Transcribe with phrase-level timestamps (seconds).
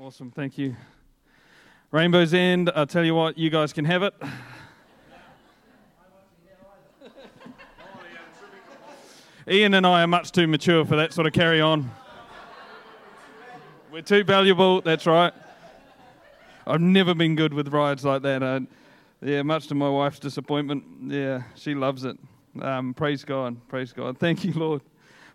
[0.00, 0.76] Awesome, thank you.
[1.90, 4.14] Rainbow's End, I'll tell you what, you guys can have it.
[9.50, 11.90] Ian and I are much too mature for that sort of carry on.
[13.90, 15.32] We're too valuable, that's right.
[16.64, 18.40] I've never been good with rides like that.
[18.40, 18.60] Uh,
[19.20, 20.84] yeah, much to my wife's disappointment.
[21.08, 22.16] Yeah, she loves it.
[22.62, 24.16] Um, praise God, praise God.
[24.18, 24.80] Thank you, Lord.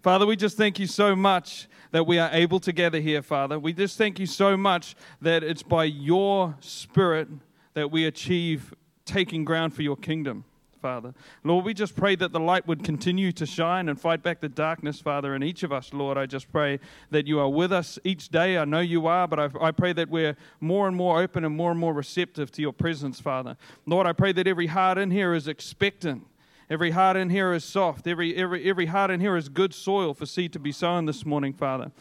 [0.03, 3.57] Father, we just thank you so much that we are able to gather here, Father.
[3.57, 7.29] We just thank you so much that it's by your Spirit
[7.73, 8.73] that we achieve
[9.05, 10.43] taking ground for your kingdom.
[10.81, 11.13] Father.
[11.45, 14.49] Lord, we just pray that the light would continue to shine and fight back the
[14.49, 16.17] darkness, Father, in each of us, Lord.
[16.17, 18.57] I just pray that you are with us each day.
[18.57, 21.55] I know you are, but I, I pray that we're more and more open and
[21.55, 23.55] more and more receptive to your presence, Father.
[23.85, 26.27] Lord, I pray that every heart in here is expectant.
[26.73, 28.07] Every heart in here is soft.
[28.07, 31.23] Every, every, every heart in here is good soil for seed to be sown this
[31.23, 31.91] morning, Father.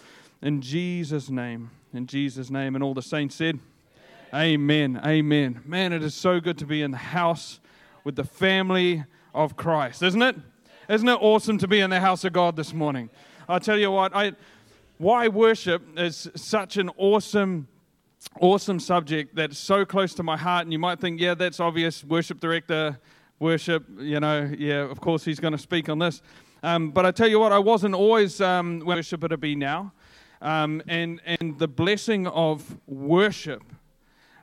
[0.40, 1.70] In Jesus' name.
[1.92, 2.74] In Jesus' name.
[2.74, 3.58] And all the saints said,
[4.32, 4.98] Amen.
[5.04, 5.60] Amen.
[5.66, 7.60] Man, it is so good to be in the house
[8.02, 10.36] with the family of Christ, isn't it?
[10.88, 13.10] Isn't it awesome to be in the house of God this morning?
[13.50, 14.32] I'll tell you what, I,
[14.96, 17.68] why worship is such an awesome,
[18.40, 20.64] awesome subject that's so close to my heart.
[20.64, 22.02] And you might think, yeah, that's obvious.
[22.02, 22.98] Worship director,
[23.42, 26.22] worship, you know, yeah, of course he's going to speak on this.
[26.62, 29.92] Um, but I tell you what, I wasn't always um, worshiper to be now.
[30.40, 33.64] Um, and, and the blessing of worship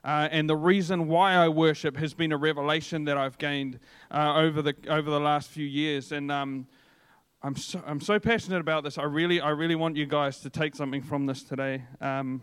[0.03, 3.79] uh, and the reason why I worship has been a revelation that I've gained
[4.11, 6.11] uh, over, the, over the last few years.
[6.11, 6.67] And um,
[7.41, 8.97] I'm, so, I'm so passionate about this.
[8.97, 11.83] I really, I really want you guys to take something from this today.
[12.01, 12.41] Um,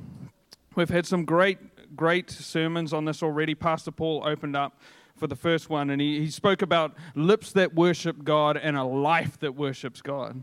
[0.74, 1.58] we've had some great,
[1.95, 3.55] great sermons on this already.
[3.55, 4.81] Pastor Paul opened up
[5.17, 8.84] for the first one, and he, he spoke about lips that worship God and a
[8.84, 10.42] life that worships God.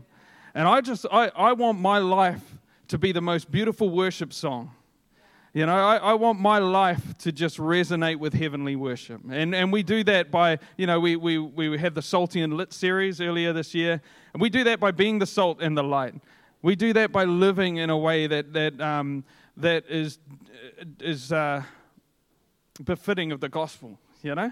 [0.54, 2.42] And I just, I, I want my life
[2.88, 4.70] to be the most beautiful worship song
[5.54, 9.20] you know, I, I, want my life to just resonate with heavenly worship.
[9.30, 12.54] And, and we do that by, you know, we, we, we had the Salty and
[12.54, 14.02] Lit series earlier this year.
[14.32, 16.16] And we do that by being the salt and the light.
[16.62, 19.22] We do that by living in a way that, that, um,
[19.56, 20.18] that is,
[21.00, 21.62] is uh,
[22.84, 24.50] befitting of the gospel, you know?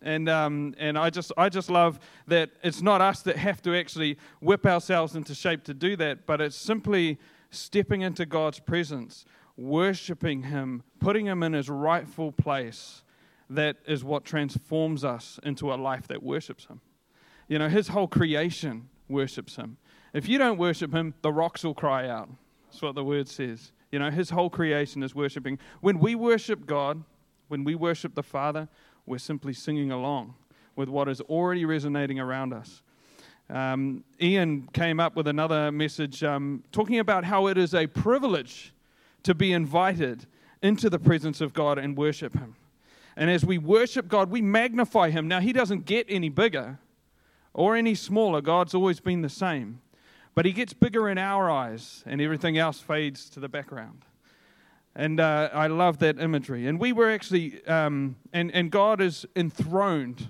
[0.00, 1.98] And, um, and I, just, I just love
[2.28, 6.24] that it's not us that have to actually whip ourselves into shape to do that,
[6.24, 7.18] but it's simply
[7.50, 9.24] stepping into God's presence
[9.58, 13.02] worshiping Him, putting Him in His rightful place,
[13.50, 16.80] that is what transforms us into a life that worships Him.
[17.48, 19.76] You know, His whole creation worships Him.
[20.14, 22.30] If you don't worship Him, the rocks will cry out.
[22.68, 23.72] That's what the word says.
[23.90, 25.58] You know, His whole creation is worshiping.
[25.80, 27.02] When we worship God,
[27.48, 28.68] when we worship the Father,
[29.06, 30.34] we're simply singing along
[30.76, 32.82] with what is already resonating around us.
[33.50, 38.74] Um, Ian came up with another message um, talking about how it is a privilege
[39.22, 40.26] to be invited
[40.62, 42.56] into the presence of God and worship Him.
[43.16, 45.26] And as we worship God, we magnify Him.
[45.26, 46.78] Now, He doesn't get any bigger
[47.54, 49.80] or any smaller, God's always been the same.
[50.38, 54.04] But He gets bigger in our eyes, and everything else fades to the background.
[54.94, 56.68] And uh, I love that imagery.
[56.68, 60.28] And we were actually, um, and, and God is enthroned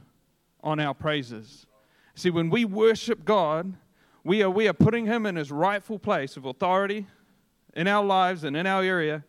[0.63, 1.67] on our praises.
[2.15, 3.75] See, when we worship God,
[4.25, 7.07] we are, we are putting Him in His rightful place of authority
[7.77, 9.25] in our lives and in our area.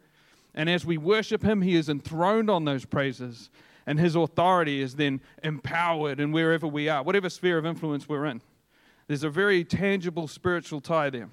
[0.55, 3.49] And as we worship Him, He is enthroned on those praises,
[3.85, 8.27] and His authority is then empowered in wherever we are, whatever sphere of influence we're
[8.27, 8.41] in.
[9.09, 11.29] There's a very tangible spiritual tie there.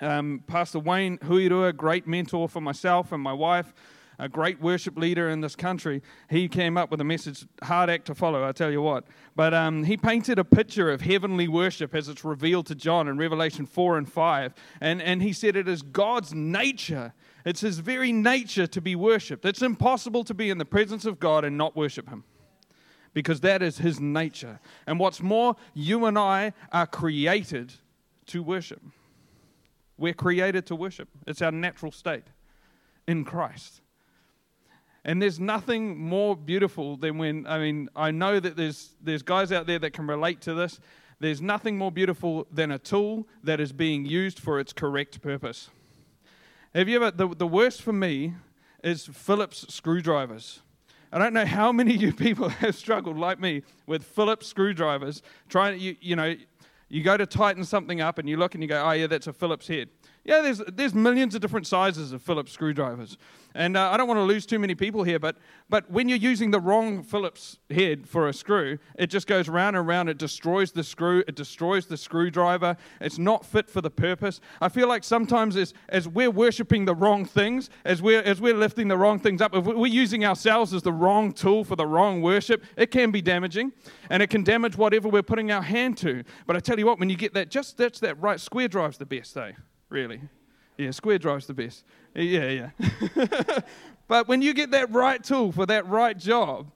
[0.00, 3.74] Um, Pastor Wayne Huirua, great mentor for myself and my wife,
[4.18, 8.06] a great worship leader in this country, he came up with a message, hard act
[8.06, 9.04] to follow, I tell you what.
[9.34, 13.18] But um, he painted a picture of heavenly worship as it's revealed to John in
[13.18, 14.54] Revelation 4 and 5.
[14.80, 17.12] And, and he said it is God's nature,
[17.44, 19.44] it's his very nature to be worshiped.
[19.44, 22.24] It's impossible to be in the presence of God and not worship him
[23.16, 24.60] because that is his nature.
[24.86, 27.72] And what's more, you and I are created
[28.26, 28.82] to worship.
[29.96, 32.24] We're created to worship, it's our natural state
[33.08, 33.80] in Christ.
[35.02, 39.50] And there's nothing more beautiful than when, I mean, I know that there's, there's guys
[39.50, 40.78] out there that can relate to this.
[41.18, 45.70] There's nothing more beautiful than a tool that is being used for its correct purpose.
[46.74, 48.34] Have you ever, the, the worst for me
[48.84, 50.60] is Phillips screwdrivers.
[51.12, 55.22] I don't know how many of you people have struggled like me with Phillips screwdrivers.
[55.48, 56.34] Trying, you, you know,
[56.88, 59.26] you go to tighten something up and you look and you go, oh yeah, that's
[59.26, 59.88] a Phillips head.
[60.26, 63.16] Yeah, there's, there's millions of different sizes of Phillips screwdrivers.
[63.54, 65.36] And uh, I don't want to lose too many people here, but,
[65.70, 69.76] but when you're using the wrong Phillips head for a screw, it just goes round
[69.76, 70.08] and round.
[70.08, 72.76] It destroys the screw, it destroys the screwdriver.
[73.00, 74.40] It's not fit for the purpose.
[74.60, 78.56] I feel like sometimes as, as we're worshiping the wrong things, as we're, as we're
[78.56, 81.86] lifting the wrong things up, if we're using ourselves as the wrong tool for the
[81.86, 83.72] wrong worship, it can be damaging
[84.10, 86.24] and it can damage whatever we're putting our hand to.
[86.48, 88.98] But I tell you what, when you get that, just that's that right, square drive's
[88.98, 89.52] the best, eh?
[89.88, 90.20] Really.
[90.76, 91.84] Yeah, square drive's the best.
[92.14, 93.60] Yeah, yeah.
[94.08, 96.70] but when you get that right tool for that right job,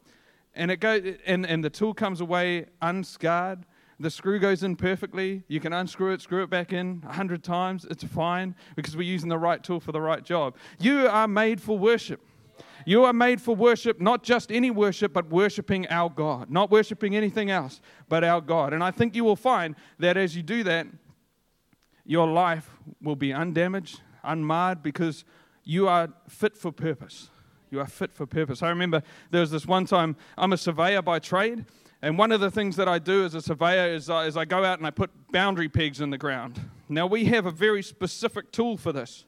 [0.54, 3.64] and it goes, and, and the tool comes away unscarred,
[3.98, 5.42] the screw goes in perfectly.
[5.46, 7.86] You can unscrew it, screw it back in a hundred times.
[7.90, 10.56] It's fine because we're using the right tool for the right job.
[10.78, 12.20] You are made for worship.
[12.86, 16.50] You are made for worship, not just any worship, but worshiping our God.
[16.50, 18.72] Not worshiping anything else, but our God.
[18.72, 20.86] And I think you will find that as you do that,
[22.10, 22.68] your life
[23.00, 25.24] will be undamaged, unmarred, because
[25.62, 27.30] you are fit for purpose.
[27.70, 28.64] You are fit for purpose.
[28.64, 31.66] I remember there was this one time, I'm a surveyor by trade,
[32.02, 34.44] and one of the things that I do as a surveyor is, uh, is I
[34.44, 36.60] go out and I put boundary pegs in the ground.
[36.88, 39.24] Now, we have a very specific tool for this.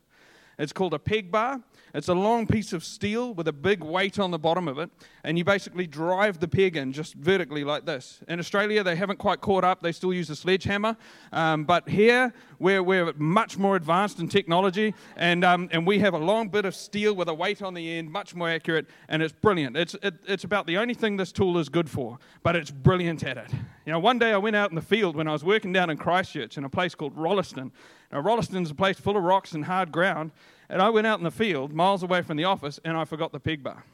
[0.59, 1.61] It's called a peg bar,
[1.95, 4.91] it's a long piece of steel with a big weight on the bottom of it,
[5.25, 8.21] and you basically drive the peg in just vertically like this.
[8.29, 10.97] In Australia, they haven't quite caught up, they still use a sledgehammer,
[11.33, 16.15] um, but here we're, we're much more advanced in technology, and, um, and we have
[16.15, 19.21] a long bit of steel with a weight on the end, much more accurate, and
[19.21, 19.77] it's brilliant.
[19.77, 23.25] It's, it, it's about the only thing this tool is good for, but it's brilliant
[23.25, 23.51] at it.
[23.85, 25.91] You know, one day I went out in the field when I was working down
[25.91, 27.73] in Christchurch in a place called Rolleston.
[28.13, 30.31] Now, Rolleston's a place full of rocks and hard ground,
[30.69, 33.33] and I went out in the field, miles away from the office, and I forgot
[33.33, 33.85] the peg bar.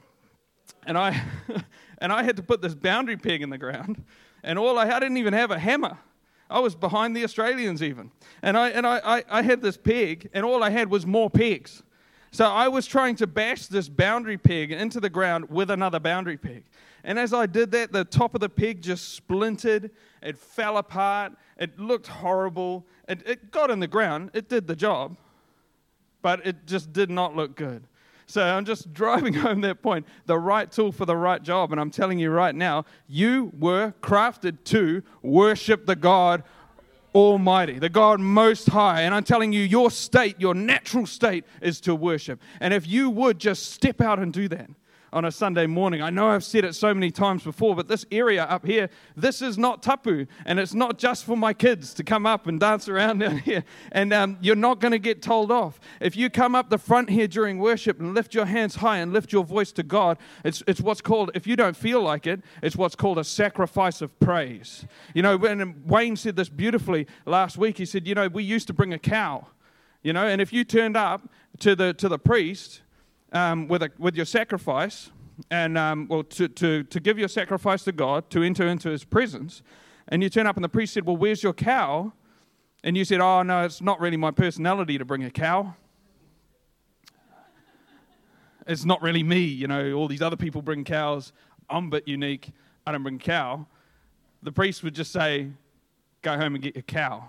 [0.86, 1.22] And I,
[1.98, 4.04] and I had to put this boundary peg in the ground,
[4.44, 5.96] and all I, I didn't even have a hammer.
[6.50, 8.10] I was behind the Australians even.
[8.42, 11.28] And, I, and I, I, I had this peg, and all I had was more
[11.28, 11.82] pegs.
[12.30, 16.36] So I was trying to bash this boundary peg into the ground with another boundary
[16.36, 16.64] peg.
[17.04, 19.90] And as I did that, the top of the peg just splintered.
[20.22, 21.32] It fell apart.
[21.56, 22.86] It looked horrible.
[23.08, 24.30] It, it got in the ground.
[24.34, 25.16] It did the job
[26.22, 27.84] but it just did not look good.
[28.28, 31.72] So I'm just driving home that point the right tool for the right job.
[31.72, 36.44] And I'm telling you right now, you were crafted to worship the God
[37.14, 39.02] Almighty, the God Most High.
[39.02, 42.40] And I'm telling you, your state, your natural state, is to worship.
[42.60, 44.68] And if you would just step out and do that,
[45.12, 46.02] on a Sunday morning.
[46.02, 49.40] I know I've said it so many times before, but this area up here, this
[49.42, 52.88] is not tapu, and it's not just for my kids to come up and dance
[52.88, 53.64] around down here.
[53.92, 55.80] And um, you're not going to get told off.
[56.00, 59.12] If you come up the front here during worship and lift your hands high and
[59.12, 62.42] lift your voice to God, it's, it's what's called, if you don't feel like it,
[62.62, 64.84] it's what's called a sacrifice of praise.
[65.14, 68.66] You know, when Wayne said this beautifully last week, he said, You know, we used
[68.66, 69.46] to bring a cow,
[70.02, 71.28] you know, and if you turned up
[71.60, 72.82] to the, to the priest,
[73.32, 75.10] um, with, a, with your sacrifice,
[75.50, 79.04] and um, well, to, to, to give your sacrifice to God, to enter into His
[79.04, 79.62] presence,
[80.08, 82.12] and you turn up and the priest said, Well, where's your cow?
[82.82, 85.74] And you said, Oh, no, it's not really my personality to bring a cow.
[88.66, 91.32] It's not really me, you know, all these other people bring cows.
[91.70, 92.50] I'm a bit unique.
[92.86, 93.66] I don't bring cow.
[94.42, 95.50] The priest would just say,
[96.22, 97.28] Go home and get your cow.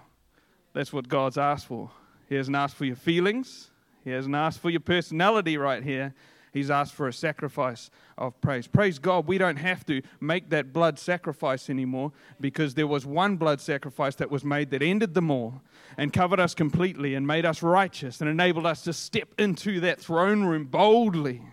[0.74, 1.92] That's what God's asked for.
[2.28, 3.72] He hasn't asked for your feelings,
[4.10, 6.16] he hasn't asked for your personality right here.
[6.52, 8.66] He's asked for a sacrifice of praise.
[8.66, 12.12] Praise God, we don't have to make that blood sacrifice anymore
[12.42, 15.62] because there was one blood sacrifice that was made that ended them all
[15.96, 20.00] and covered us completely and made us righteous and enabled us to step into that
[20.02, 21.44] throne room boldly.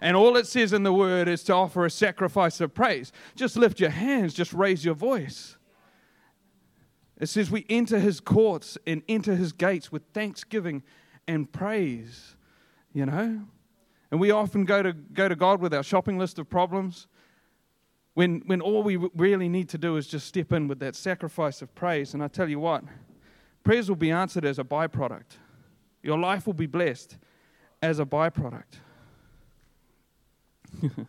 [0.00, 3.12] And all it says in the word is to offer a sacrifice of praise.
[3.34, 5.58] Just lift your hands, just raise your voice.
[7.18, 10.82] It says we enter his courts and enter his gates with thanksgiving
[11.26, 12.36] and praise,
[12.92, 13.42] you know?
[14.10, 17.06] And we often go to, go to God with our shopping list of problems
[18.14, 21.60] when, when all we really need to do is just step in with that sacrifice
[21.60, 22.14] of praise.
[22.14, 22.82] And I tell you what,
[23.62, 25.36] prayers will be answered as a byproduct.
[26.02, 27.18] Your life will be blessed
[27.82, 28.78] as a byproduct.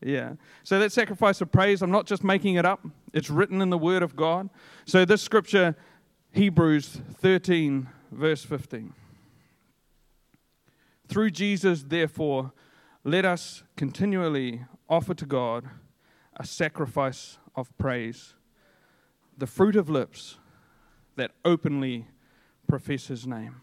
[0.00, 0.32] yeah.
[0.64, 3.78] So that sacrifice of praise, I'm not just making it up, it's written in the
[3.78, 4.50] Word of God.
[4.86, 5.76] So this scripture,
[6.32, 8.92] Hebrews 13, verse 15.
[11.14, 12.52] Through Jesus, therefore,
[13.04, 15.64] let us continually offer to God
[16.36, 18.34] a sacrifice of praise,
[19.38, 20.38] the fruit of lips
[21.14, 22.08] that openly
[22.66, 23.60] profess his name.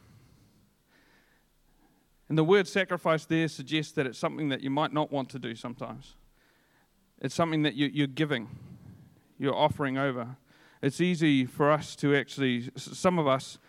[2.29, 5.37] And the word sacrifice there suggests that it's something that you might not want to
[5.37, 6.15] do sometimes.
[7.19, 8.47] It's something that you, are giving,
[9.37, 10.37] you're offering over.
[10.81, 13.59] It's easy for us to actually, some of us,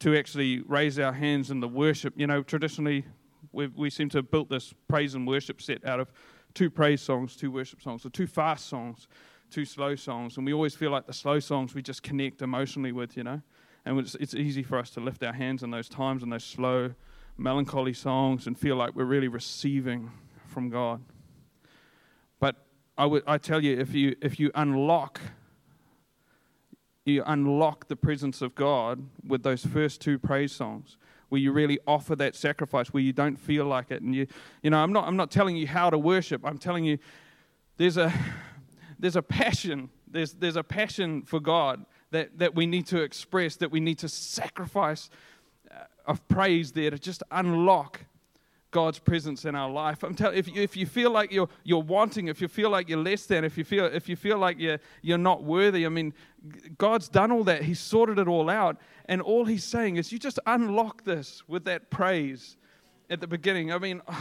[0.00, 2.14] to actually raise our hands in the worship.
[2.16, 3.04] You know, traditionally,
[3.52, 6.12] we we seem to have built this praise and worship set out of
[6.54, 9.08] two praise songs, two worship songs, or two fast songs,
[9.50, 10.36] two slow songs.
[10.36, 13.40] And we always feel like the slow songs we just connect emotionally with, you know.
[13.84, 16.44] And it's, it's easy for us to lift our hands in those times, in those
[16.44, 16.94] slow,
[17.38, 20.10] melancholy songs, and feel like we're really receiving
[20.46, 21.00] from God.
[22.40, 22.56] But
[22.98, 25.20] I, would, I tell you, if you, if you unlock
[27.04, 30.96] you unlock the presence of God with those first two praise songs
[31.28, 34.02] where you really offer that sacrifice where you don't feel like it.
[34.02, 34.26] And you
[34.62, 36.42] you know I'm not I'm not telling you how to worship.
[36.44, 36.98] I'm telling you
[37.76, 38.12] there's a
[38.98, 39.88] there's a passion.
[40.06, 43.98] There's there's a passion for God that that we need to express that we need
[43.98, 45.08] to sacrifice
[45.70, 48.00] uh, of praise there to just unlock
[48.70, 50.02] God's presence in our life.
[50.02, 52.88] I'm telling if you, if you feel like you're you're wanting, if you feel like
[52.88, 55.88] you're less than, if you feel if you feel like you're you're not worthy, I
[55.88, 56.14] mean,
[56.78, 57.62] God's done all that.
[57.62, 61.64] He's sorted it all out, and all He's saying is, you just unlock this with
[61.64, 62.56] that praise
[63.08, 63.72] at the beginning.
[63.72, 64.02] I mean.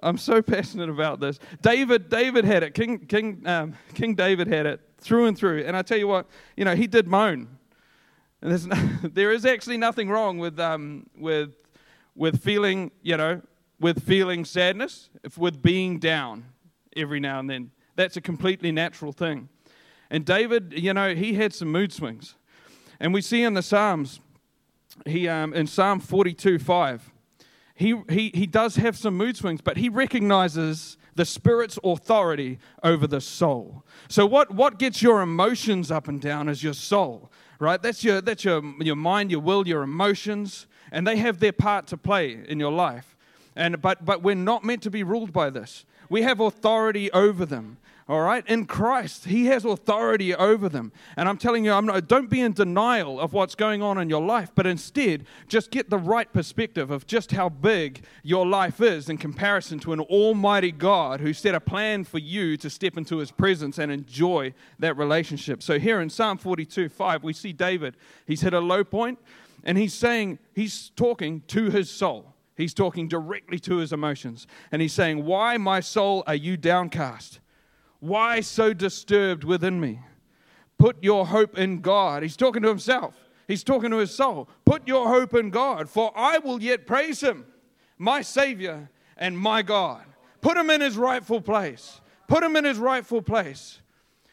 [0.00, 1.38] I'm so passionate about this.
[1.62, 2.74] David, David had it.
[2.74, 5.64] King, King, um, King David had it through and through.
[5.64, 7.48] And I tell you what, you know, he did moan.
[8.42, 11.54] And there's no, there is actually nothing wrong with, um, with
[12.16, 13.42] with feeling, you know,
[13.78, 16.46] with feeling sadness, if with being down
[16.96, 17.70] every now and then.
[17.94, 19.48] That's a completely natural thing.
[20.10, 22.34] And David, you know, he had some mood swings.
[22.98, 24.20] And we see in the Psalms,
[25.04, 27.12] he um, in Psalm 42 5,
[27.74, 33.06] he, he, he does have some mood swings, but he recognizes the Spirit's authority over
[33.06, 33.84] the soul.
[34.08, 37.82] So, what, what gets your emotions up and down is your soul, right?
[37.82, 41.86] That's your, that's your, your mind, your will, your emotions and they have their part
[41.88, 43.16] to play in your life.
[43.54, 45.84] And, but, but we're not meant to be ruled by this.
[46.08, 47.78] We have authority over them.
[48.08, 48.46] All right?
[48.46, 50.92] In Christ, He has authority over them.
[51.16, 54.08] And I'm telling you, I'm not, don't be in denial of what's going on in
[54.08, 58.80] your life, but instead, just get the right perspective of just how big your life
[58.80, 62.96] is in comparison to an almighty God who set a plan for you to step
[62.96, 65.60] into His presence and enjoy that relationship.
[65.60, 67.96] So here in Psalm 42 5, we see David.
[68.24, 69.18] He's hit a low point.
[69.66, 72.32] And he's saying, he's talking to his soul.
[72.56, 74.46] He's talking directly to his emotions.
[74.70, 77.40] And he's saying, Why, my soul, are you downcast?
[77.98, 80.00] Why so disturbed within me?
[80.78, 82.22] Put your hope in God.
[82.22, 83.14] He's talking to himself.
[83.48, 84.48] He's talking to his soul.
[84.64, 87.44] Put your hope in God, for I will yet praise him,
[87.98, 90.04] my Savior and my God.
[90.40, 92.00] Put him in his rightful place.
[92.28, 93.80] Put him in his rightful place.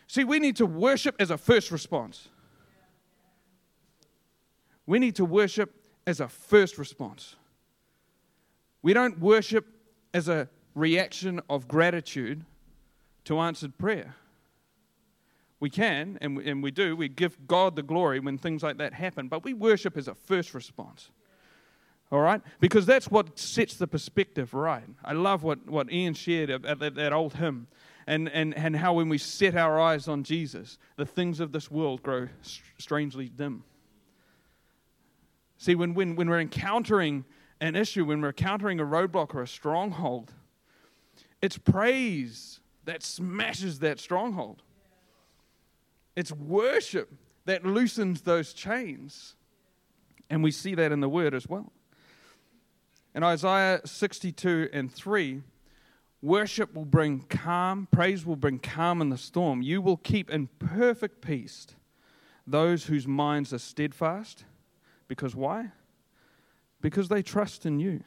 [0.07, 2.29] See, we need to worship as a first response.
[4.85, 5.73] We need to worship
[6.05, 7.35] as a first response.
[8.81, 9.65] We don't worship
[10.13, 12.43] as a reaction of gratitude
[13.25, 14.15] to answered prayer.
[15.59, 18.77] We can, and we, and we do, we give God the glory when things like
[18.79, 21.09] that happen, but we worship as a first response.
[22.11, 22.41] All right?
[22.59, 24.83] Because that's what sets the perspective right.
[25.05, 27.67] I love what, what Ian shared at that, that old hymn
[28.05, 31.71] and, and, and how when we set our eyes on Jesus, the things of this
[31.71, 32.27] world grow
[32.77, 33.63] strangely dim.
[35.63, 37.23] See, when, when, when we're encountering
[37.61, 40.33] an issue, when we're encountering a roadblock or a stronghold,
[41.41, 44.61] it's praise that smashes that stronghold.
[46.17, 47.13] It's worship
[47.45, 49.35] that loosens those chains.
[50.29, 51.71] And we see that in the word as well.
[53.15, 55.43] In Isaiah 62 and 3,
[56.21, 59.61] worship will bring calm, praise will bring calm in the storm.
[59.61, 61.67] You will keep in perfect peace
[62.45, 64.43] those whose minds are steadfast
[65.07, 65.71] because why?
[66.81, 68.03] Because they trust in you.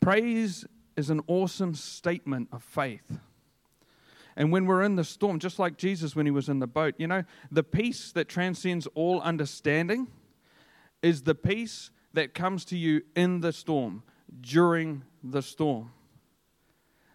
[0.00, 0.64] Praise
[0.96, 3.18] is an awesome statement of faith.
[4.36, 6.94] And when we're in the storm, just like Jesus when he was in the boat,
[6.98, 10.08] you know, the peace that transcends all understanding
[11.02, 14.02] is the peace that comes to you in the storm,
[14.40, 15.90] during the storm.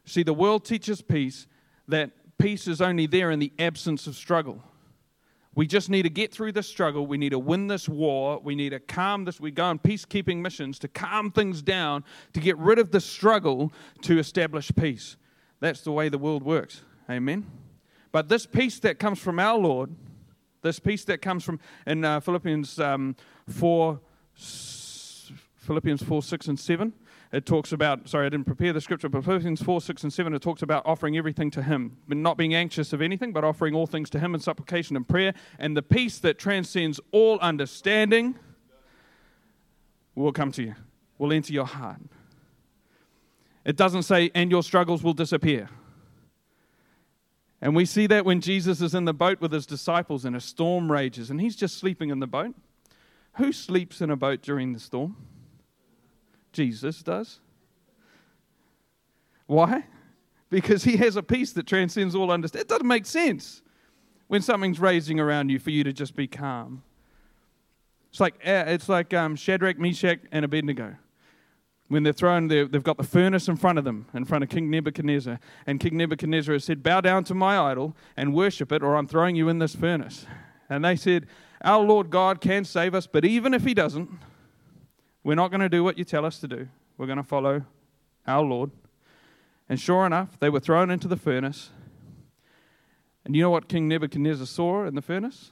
[0.06, 1.48] See, the world teaches peace
[1.88, 4.64] that peace is only there in the absence of struggle.
[5.54, 7.06] We just need to get through this struggle.
[7.06, 8.40] We need to win this war.
[8.42, 9.40] We need to calm this.
[9.40, 13.74] We go on peacekeeping missions to calm things down, to get rid of the struggle
[14.04, 15.18] to establish peace.
[15.60, 16.84] That's the way the world works.
[17.10, 17.46] Amen.
[18.14, 19.94] But this peace that comes from our Lord,
[20.62, 23.16] this peace that comes from in uh, Philippians um,
[23.50, 24.00] 4,
[25.58, 26.94] Philippians 4, 6, and 7,
[27.32, 30.34] it talks about, sorry, I didn't prepare the scripture, but Philippians 4, 6, and 7,
[30.34, 33.88] it talks about offering everything to Him, not being anxious of anything, but offering all
[33.88, 35.34] things to Him in supplication and prayer.
[35.58, 38.38] And the peace that transcends all understanding
[40.14, 40.76] will come to you,
[41.18, 42.02] will enter your heart.
[43.64, 45.70] It doesn't say, and your struggles will disappear.
[47.62, 50.42] And we see that when Jesus is in the boat with his disciples and a
[50.42, 52.56] storm rages, and he's just sleeping in the boat.
[53.36, 55.16] Who sleeps in a boat during the storm?
[56.52, 57.40] Jesus does.
[59.48, 59.86] Why?
[60.50, 62.66] Because he has a peace that transcends all understanding.
[62.66, 63.62] It doesn't make sense
[64.28, 66.84] when something's raging around you for you to just be calm.
[68.10, 70.96] It's like, eh, it's like um, Shadrach, Meshach, and Abednego.
[71.88, 74.50] When they're thrown, they they've got the furnace in front of them, in front of
[74.50, 75.40] King Nebuchadnezzar.
[75.68, 79.08] And King Nebuchadnezzar has said, Bow down to my idol and worship it, or I'm
[79.08, 80.26] throwing you in this furnace.
[80.70, 81.28] And they said,
[81.64, 84.10] Our Lord God can save us, but even if He doesn't,
[85.24, 86.68] we're not going to do what you tell us to do.
[86.98, 87.64] We're going to follow
[88.26, 88.72] our Lord.
[89.70, 91.70] And sure enough, they were thrown into the furnace.
[93.24, 95.52] And you know what King Nebuchadnezzar saw in the furnace?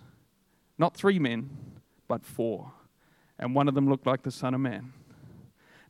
[0.77, 1.49] Not three men,
[2.07, 2.71] but four.
[3.38, 4.93] And one of them looked like the Son of Man.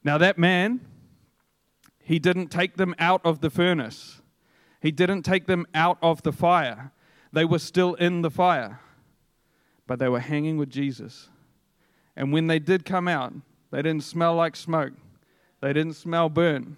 [0.03, 0.81] Now, that man,
[2.03, 4.21] he didn't take them out of the furnace,
[4.81, 6.91] he didn't take them out of the fire.
[7.31, 8.79] They were still in the fire,
[9.85, 11.29] but they were hanging with Jesus.
[12.15, 13.33] And when they did come out,
[13.71, 14.93] they didn't smell like smoke,
[15.61, 16.77] they didn't smell burnt.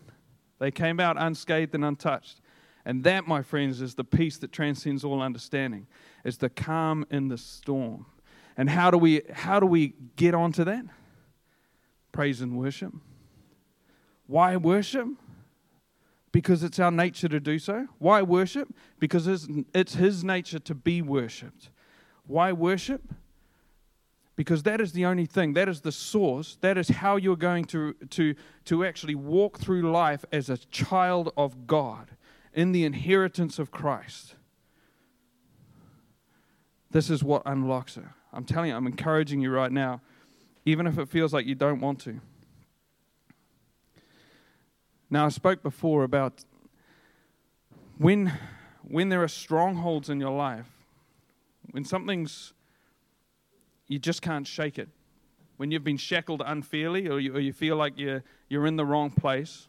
[0.59, 2.39] They came out unscathed and untouched.
[2.85, 5.87] And that, my friends, is the peace that transcends all understanding.
[6.23, 8.05] It's the calm in the storm.
[8.57, 10.85] And how do we how do we get onto that?
[12.11, 12.93] Praise and worship.
[14.27, 15.07] Why worship?
[16.31, 17.87] Because it's our nature to do so.
[17.97, 18.73] Why worship?
[18.99, 21.69] Because it's, it's His nature to be worshipped.
[22.25, 23.01] Why worship?
[24.35, 27.65] Because that is the only thing, that is the source, that is how you're going
[27.65, 28.33] to, to,
[28.65, 32.11] to actually walk through life as a child of God
[32.53, 34.35] in the inheritance of Christ.
[36.91, 38.05] This is what unlocks it.
[38.33, 40.01] I'm telling you, I'm encouraging you right now,
[40.65, 42.19] even if it feels like you don't want to.
[45.09, 46.45] Now, I spoke before about
[47.97, 48.31] when,
[48.81, 50.69] when there are strongholds in your life,
[51.71, 52.53] when something's,
[53.91, 54.87] you just can't shake it.
[55.57, 58.85] When you've been shackled unfairly or you, or you feel like you're, you're in the
[58.85, 59.67] wrong place,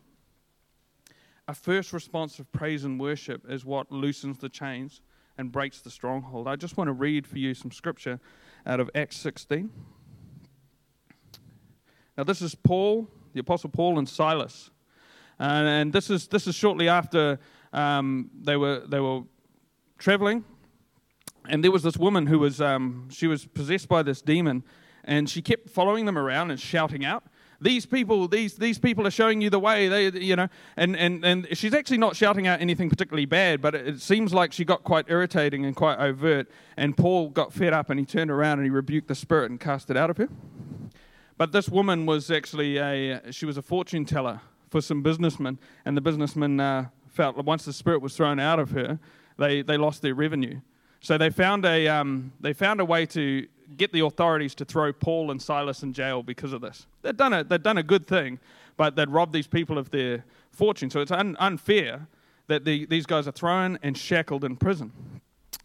[1.48, 5.00] a first response of praise and worship is what loosens the chains
[5.36, 6.46] and breaks the stronghold.
[6.46, 8.20] I just want to read for you some scripture
[8.64, 9.70] out of Acts 16.
[12.16, 14.70] Now, this is Paul, the Apostle Paul, and Silas.
[15.40, 17.40] And, and this, is, this is shortly after
[17.72, 19.22] um, they, were, they were
[19.98, 20.44] traveling.
[21.48, 24.62] And there was this woman who was, um, she was possessed by this demon.
[25.04, 27.24] And she kept following them around and shouting out
[27.62, 29.88] these people, these, these people are showing you the way.
[29.88, 33.74] They, you know, and, and, and she's actually not shouting out anything particularly bad, but
[33.74, 36.50] it, it seems like she got quite irritating and quite overt.
[36.76, 39.60] And Paul got fed up and he turned around and he rebuked the spirit and
[39.60, 40.28] cast it out of her.
[41.38, 45.96] But this woman was actually a, she was a fortune teller for some businessmen, and
[45.96, 48.98] the businessmen uh, felt once the spirit was thrown out of her,
[49.38, 50.60] they, they lost their revenue.
[51.02, 54.92] So they found a, um, they found a way to get the authorities to throw
[54.92, 56.86] Paul and Silas in jail because of this.
[57.02, 58.38] They'd done a, they'd done a good thing,
[58.76, 60.90] but they'd robbed these people of their fortune.
[60.90, 62.06] So it's un, unfair
[62.46, 64.92] that the, these guys are thrown and shackled in prison.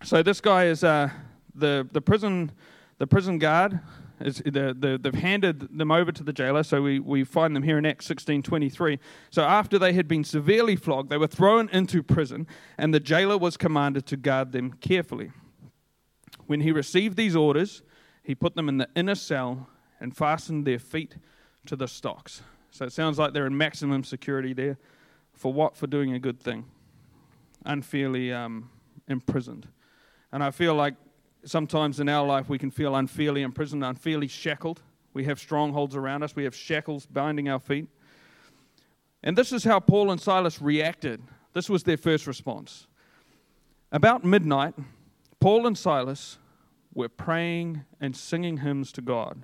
[0.03, 1.09] So this guy is uh,
[1.53, 2.51] the, the, prison,
[2.97, 3.79] the prison guard.
[4.19, 7.77] The, the, they've handed them over to the jailer, so we, we find them here
[7.77, 8.97] in Acts 16.23.
[9.29, 13.37] So after they had been severely flogged, they were thrown into prison, and the jailer
[13.37, 15.31] was commanded to guard them carefully.
[16.47, 17.83] When he received these orders,
[18.23, 21.17] he put them in the inner cell and fastened their feet
[21.67, 22.41] to the stocks.
[22.71, 24.77] So it sounds like they're in maximum security there.
[25.33, 25.75] For what?
[25.75, 26.65] For doing a good thing.
[27.65, 28.69] Unfairly um,
[29.07, 29.67] imprisoned.
[30.31, 30.95] And I feel like
[31.49, 34.81] sometimes in our life we can feel unfairly imprisoned, unfairly shackled.
[35.13, 37.87] We have strongholds around us, we have shackles binding our feet.
[39.23, 41.21] And this is how Paul and Silas reacted.
[41.53, 42.87] This was their first response.
[43.91, 44.75] About midnight,
[45.39, 46.37] Paul and Silas
[46.97, 49.43] we're praying and singing hymns to God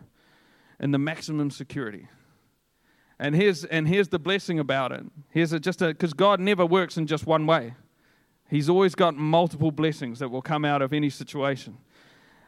[0.79, 2.07] in the maximum security.
[3.19, 5.03] And here's, and here's the blessing about it.
[5.29, 7.75] Here's a, just because God never works in just one way.
[8.49, 11.77] He's always got multiple blessings that will come out of any situation.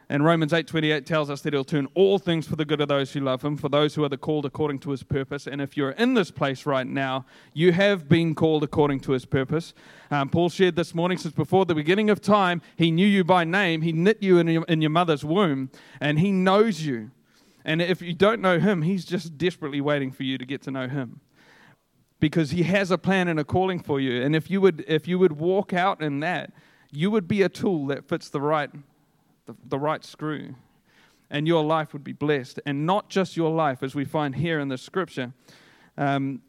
[0.07, 3.13] And Romans 8:28 tells us that he'll turn all things for the good of those
[3.13, 5.47] who love him, for those who are the called according to his purpose.
[5.47, 9.25] And if you're in this place right now, you have been called according to his
[9.25, 9.73] purpose.
[10.11, 13.45] Um, Paul shared this morning, since before the beginning of time, he knew you by
[13.45, 13.81] name.
[13.81, 17.09] He knit you in your, in your mother's womb, and he knows you.
[17.63, 20.71] And if you don't know him, he's just desperately waiting for you to get to
[20.71, 21.21] know him.
[22.19, 24.21] Because he has a plan and a calling for you.
[24.21, 26.53] And if you would if you would walk out in that,
[26.91, 28.69] you would be a tool that fits the right
[29.45, 30.55] the, right screw,
[31.29, 32.60] and your life would be blessed.
[32.65, 35.34] And not just your life, as we find here in the scripture.
[35.97, 36.41] Um,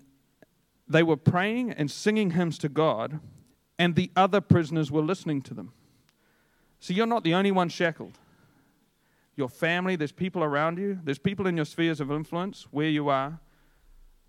[0.88, 3.20] they were praying and singing hymns to God,
[3.78, 5.72] and the other prisoners were listening to them.
[6.78, 8.18] So you're not the only one shackled.
[9.36, 13.08] your family, there's people around you, there's people in your spheres of influence where you
[13.08, 13.38] are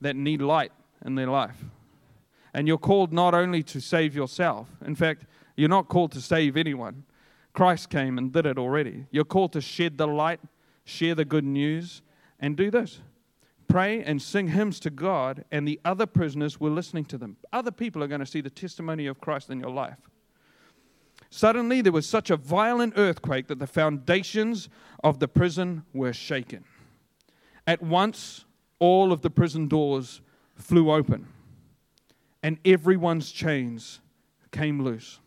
[0.02, 0.72] that need light
[1.06, 1.64] in their life.
[2.54, 5.26] And you're called not only to save yourself, in fact,
[5.56, 7.04] you're not called to save anyone.
[7.58, 9.08] Christ came and did it already.
[9.10, 10.40] You're called to shed the light,
[10.86, 12.04] share the good news,
[12.40, 13.02] and do this
[13.68, 17.36] pray and sing hymns to God, and the other prisoners were listening to them.
[17.52, 19.98] Other people are going to see the testimony of Christ in your life.
[21.32, 24.70] Suddenly, there was such a violent earthquake that the foundations
[25.04, 26.64] of the prison were shaken.
[27.66, 28.46] At once,
[28.78, 30.22] all of the prison doors
[30.56, 31.28] flew open,
[32.44, 34.00] and everyone's chains
[34.52, 35.20] came loose.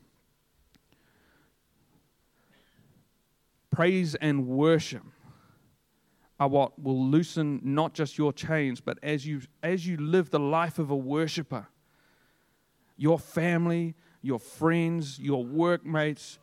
[3.71, 5.03] Praise and worship
[6.39, 10.41] are what will loosen not just your chains, but as you, as you live the
[10.41, 11.69] life of a worshiper,
[12.97, 16.39] your family, your friends, your workmates,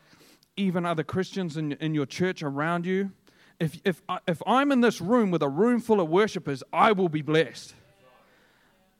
[0.56, 3.12] even other Christians in, in your church around you.
[3.60, 7.10] If, if, if I'm in this room with a room full of worshipers, I will
[7.10, 7.74] be blessed.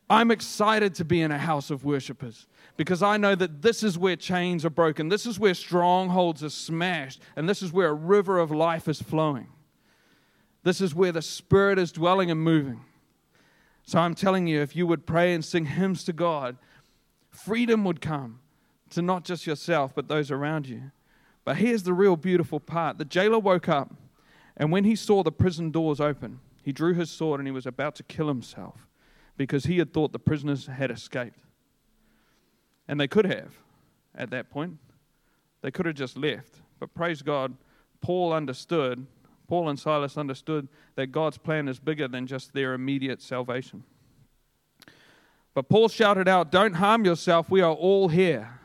[0.10, 3.98] I'm excited to be in a house of worshipers because I know that this is
[3.98, 7.94] where chains are broken, this is where strongholds are smashed, and this is where a
[7.94, 9.48] river of life is flowing.
[10.64, 12.82] This is where the Spirit is dwelling and moving.
[13.84, 16.58] So I'm telling you, if you would pray and sing hymns to God,
[17.30, 18.40] freedom would come
[18.92, 20.92] to not just yourself, but those around you.
[21.44, 23.94] But here's the real beautiful part the jailer woke up,
[24.56, 27.66] and when he saw the prison doors open, he drew his sword and he was
[27.66, 28.87] about to kill himself
[29.38, 31.40] because he had thought the prisoners had escaped.
[32.88, 33.54] And they could have
[34.16, 34.78] at that point.
[35.62, 36.56] They could have just left.
[36.80, 37.56] But praise God,
[38.02, 39.06] Paul understood,
[39.48, 43.84] Paul and Silas understood that God's plan is bigger than just their immediate salvation.
[45.54, 48.60] But Paul shouted out, Don't harm yourself, we are all here.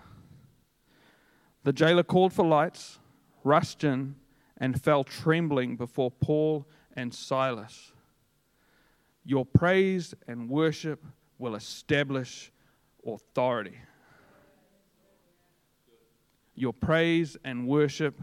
[1.64, 2.98] The jailer called for lights,
[3.44, 4.16] rushed in,
[4.58, 7.91] and fell trembling before Paul and Silas.
[9.24, 11.04] Your praise and worship
[11.38, 12.50] will establish
[13.06, 13.78] authority.
[16.54, 18.20] Your praise and worship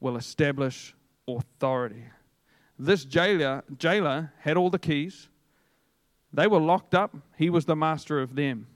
[0.00, 0.94] will establish
[1.26, 2.04] authority.
[2.78, 5.28] This jailer, jailer had all the keys.
[6.32, 7.16] They were locked up.
[7.36, 8.66] He was the master of them.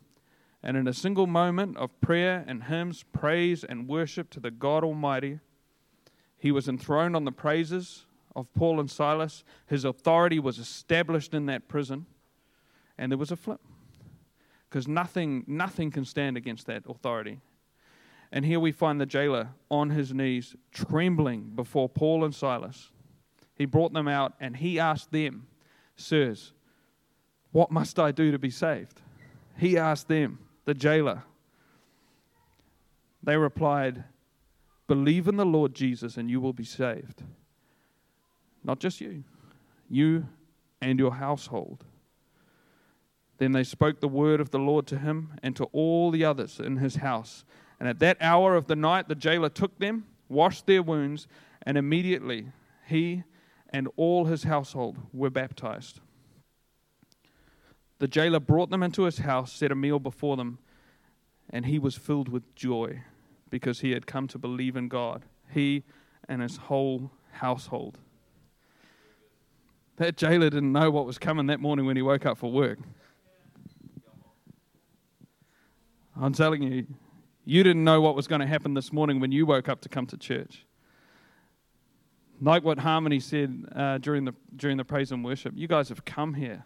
[0.62, 4.84] And in a single moment of prayer and hymns, praise and worship to the God
[4.84, 5.40] Almighty,
[6.38, 9.44] he was enthroned on the praises of Paul and Silas.
[9.66, 12.06] His authority was established in that prison,
[12.98, 13.60] and there was a flip.
[14.68, 17.40] Because nothing, nothing can stand against that authority.
[18.32, 22.90] And here we find the jailer on his knees, trembling before Paul and Silas.
[23.54, 25.46] He brought them out and he asked them,
[25.96, 26.54] Sirs,
[27.50, 29.02] what must I do to be saved?
[29.58, 31.24] He asked them the jailer.
[33.22, 34.04] They replied,
[34.88, 37.22] Believe in the Lord Jesus and you will be saved.
[38.64, 39.24] Not just you,
[39.88, 40.26] you
[40.80, 41.84] and your household.
[43.38, 46.60] Then they spoke the word of the Lord to him and to all the others
[46.60, 47.44] in his house.
[47.80, 51.26] And at that hour of the night, the jailer took them, washed their wounds,
[51.62, 52.52] and immediately
[52.86, 53.24] he
[53.70, 56.00] and all his household were baptized.
[57.98, 60.58] The jailer brought them into his house, set a meal before them,
[61.50, 63.02] and he was filled with joy
[63.50, 65.84] because he had come to believe in God, he
[66.28, 67.98] and his whole household.
[69.96, 72.78] That jailer didn't know what was coming that morning when he woke up for work.
[76.20, 76.86] I'm telling you,
[77.44, 79.88] you didn't know what was going to happen this morning when you woke up to
[79.88, 80.64] come to church.
[82.40, 86.04] Like what Harmony said uh, during, the, during the praise and worship, you guys have
[86.04, 86.64] come here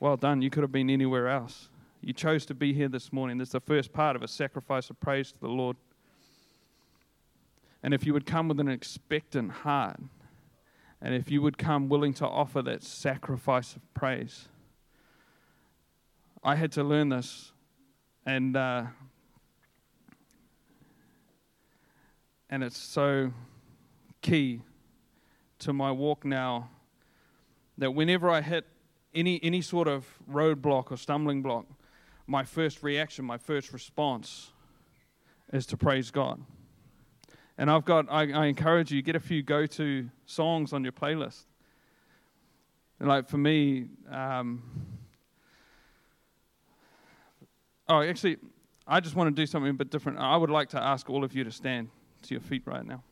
[0.00, 0.42] well done.
[0.42, 1.68] You could have been anywhere else.
[2.00, 3.38] You chose to be here this morning.
[3.38, 5.76] That's the first part of a sacrifice of praise to the Lord.
[7.82, 10.00] And if you would come with an expectant heart,
[11.00, 14.48] and if you would come willing to offer that sacrifice of praise,
[16.42, 17.52] I had to learn this,
[18.24, 18.84] and uh,
[22.50, 23.32] and it's so
[24.22, 24.62] key
[25.60, 26.70] to my walk now
[27.76, 28.66] that whenever I hit
[29.14, 31.66] any, any sort of roadblock or stumbling block,
[32.26, 34.52] my first reaction, my first response
[35.52, 36.40] is to praise God.
[37.58, 40.92] And I've got, I, I encourage you, get a few go to songs on your
[40.92, 41.42] playlist.
[43.00, 44.62] Like for me, um,
[47.88, 48.36] oh, actually,
[48.86, 50.18] I just want to do something a bit different.
[50.18, 51.88] I would like to ask all of you to stand
[52.22, 53.02] to your feet right now.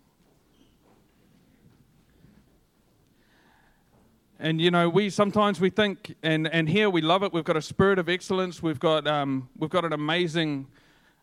[4.39, 7.33] And you know, we sometimes we think, and, and here we love it.
[7.33, 8.63] We've got a spirit of excellence.
[8.63, 10.67] We've got um, we've got an amazing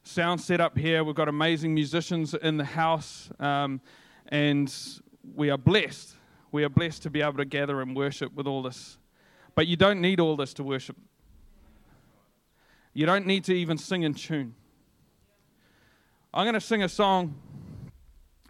[0.03, 1.03] sound set up here.
[1.03, 3.81] We've got amazing musicians in the house, um,
[4.27, 4.73] and
[5.35, 6.15] we are blessed.
[6.51, 8.97] We are blessed to be able to gather and worship with all this.
[9.55, 10.97] But you don't need all this to worship.
[12.93, 14.53] You don't need to even sing in tune.
[16.33, 17.35] I'm going to sing a song,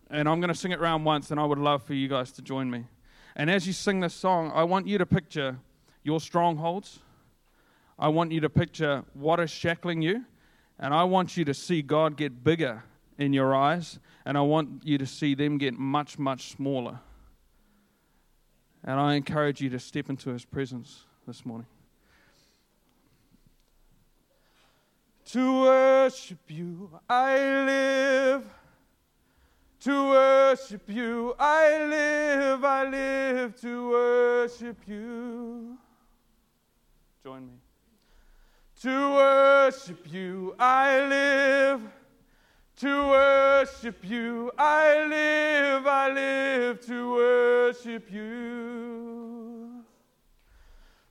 [0.09, 2.31] and I'm going to sing it round once, and I would love for you guys
[2.33, 2.85] to join me.
[3.35, 5.57] And as you sing this song, I want you to picture
[6.03, 6.99] your strongholds.
[7.97, 10.25] I want you to picture what is shackling you.
[10.79, 12.83] And I want you to see God get bigger
[13.17, 13.99] in your eyes.
[14.25, 16.99] And I want you to see them get much, much smaller.
[18.83, 21.67] And I encourage you to step into His presence this morning.
[25.25, 28.43] To worship you, I live.
[29.81, 35.77] To worship you, I live, I live to worship you.
[37.23, 37.62] Join me.
[38.83, 41.81] To worship you, I live.
[42.81, 49.85] To worship you, I live, I live to worship you.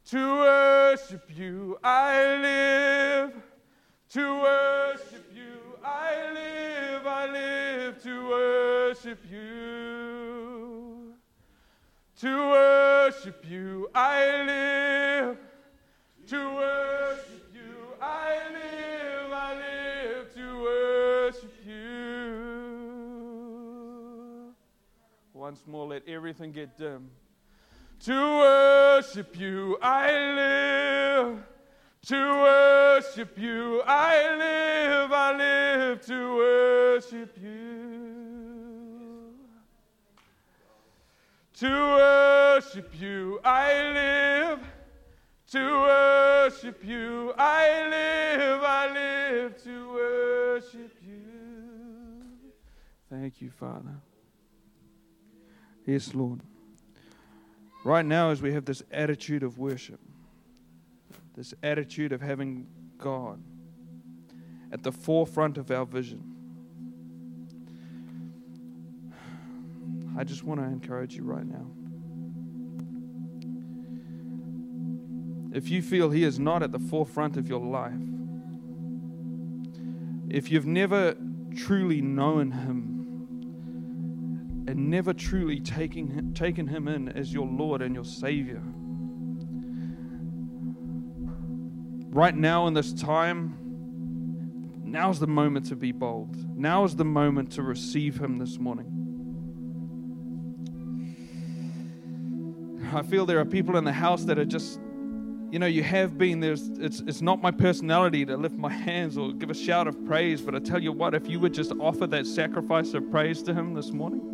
[0.05, 3.43] To worship you, I live.
[4.11, 11.15] To worship you, I live, I live to worship you.
[12.21, 15.39] To worship you, I live.
[16.29, 17.12] To worship
[25.43, 27.11] Once more, let everything get dim.
[28.05, 31.45] To worship you, I live.
[32.07, 39.35] To worship you, I live, I live to worship you.
[41.55, 44.61] To worship you, I live.
[45.51, 51.25] To worship you, I live, I live to worship you.
[53.11, 53.97] Thank you, Father.
[55.87, 56.41] Yes, Lord.
[57.85, 60.01] Right now, as we have this attitude of worship,
[61.35, 62.67] this attitude of having
[62.99, 63.43] God
[64.73, 66.23] at the forefront of our vision.
[70.17, 71.67] I just want to encourage you right now.
[75.55, 77.93] If you feel He is not at the forefront of your life,
[80.29, 81.17] if you've never
[81.57, 82.82] truly known Him
[84.73, 88.63] and never truly taking, taken Him in as your Lord and your Savior,
[92.09, 93.55] right now in this time,
[94.83, 96.35] now's the moment to be bold.
[96.57, 98.89] Now is the moment to receive Him this morning.
[102.95, 104.81] I feel there are people in the house that are just,
[105.51, 106.41] you know, you have been.
[106.41, 110.03] There's, it's, it's not my personality to lift my hands or give a shout of
[110.07, 113.43] praise, but I tell you what, if you would just offer that sacrifice of praise
[113.43, 114.32] to Him this morning,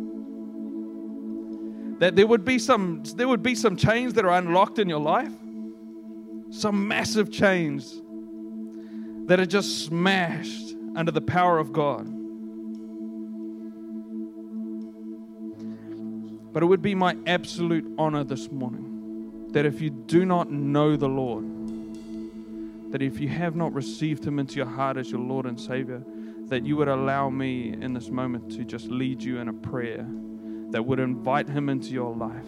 [1.99, 4.99] that there would be some, there would be some chains that are unlocked in your
[4.99, 5.31] life
[6.51, 8.01] some massive chains
[9.27, 12.05] that are just smashed under the power of God.
[16.51, 20.95] But it would be my absolute honor this morning that if you do not know
[20.95, 21.45] the Lord,
[22.91, 26.03] that if you have not received Him into your heart as your Lord and Savior,
[26.47, 30.07] that you would allow me in this moment to just lead you in a prayer
[30.71, 32.45] that would invite Him into your life.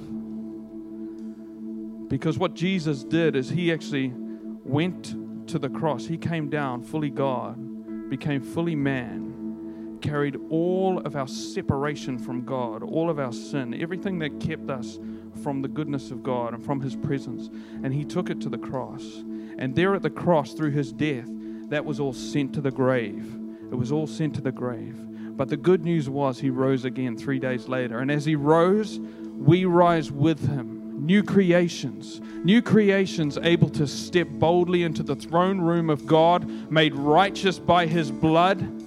[2.12, 5.16] Because what Jesus did is he actually went
[5.48, 6.06] to the cross.
[6.06, 12.84] He came down fully God, became fully man, carried all of our separation from God,
[12.84, 15.00] all of our sin, everything that kept us
[15.42, 17.48] from the goodness of God and from his presence.
[17.82, 19.24] And he took it to the cross.
[19.58, 21.30] And there at the cross, through his death,
[21.70, 23.38] that was all sent to the grave.
[23.72, 25.00] It was all sent to the grave.
[25.42, 27.98] But the good news was he rose again three days later.
[27.98, 34.28] And as he rose, we rise with him new creations, new creations able to step
[34.30, 38.81] boldly into the throne room of God, made righteous by his blood.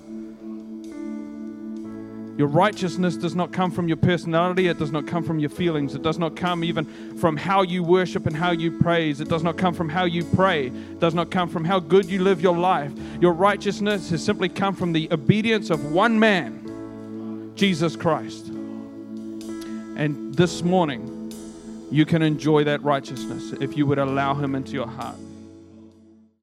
[2.37, 4.67] Your righteousness does not come from your personality.
[4.67, 5.95] It does not come from your feelings.
[5.95, 9.21] It does not come even from how you worship and how you praise.
[9.21, 10.67] It does not come from how you pray.
[10.67, 12.93] It does not come from how good you live your life.
[13.21, 18.49] Your righteousness has simply come from the obedience of one man, Jesus Christ.
[19.97, 21.33] And this morning,
[21.93, 25.17] you can enjoy that righteousness if you would allow Him into your heart.